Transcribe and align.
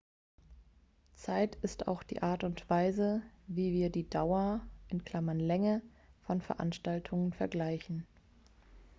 zeit 1.13 1.55
ist 1.61 1.87
auch 1.87 2.01
die 2.01 2.23
art 2.23 2.43
und 2.43 2.67
weise 2.71 3.21
wie 3.45 3.71
wir 3.71 3.91
die 3.91 4.09
dauer 4.09 4.65
länge 4.91 5.83
von 6.23 6.41
veranstaltungen 6.41 7.33
vergleichen 7.33 8.07